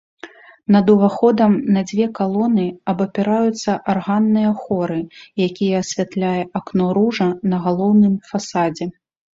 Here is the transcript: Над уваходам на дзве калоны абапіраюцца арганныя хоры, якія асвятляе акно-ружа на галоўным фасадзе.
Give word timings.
Над 0.75 0.85
уваходам 0.93 1.51
на 1.75 1.83
дзве 1.91 2.07
калоны 2.21 2.65
абапіраюцца 2.93 3.71
арганныя 3.95 4.49
хоры, 4.63 4.99
якія 5.49 5.75
асвятляе 5.87 6.37
акно-ружа 6.63 7.29
на 7.55 7.63
галоўным 7.69 8.13
фасадзе. 8.35 8.85